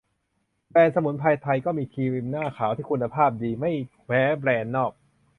[0.71, 3.71] แบรนด์สมุนไพรไทยก็มีครีมหน้าขาวที่คุณภาพดีไม่
[4.05, 4.91] แพ้แบรนด์นอก